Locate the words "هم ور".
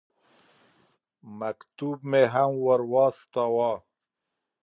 2.33-2.81